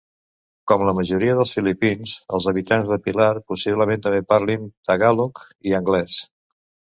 [0.69, 5.43] Com la majoria dels filipins, els habitants de Pilar possiblement també parlin tagàlog
[5.73, 6.19] i anglès.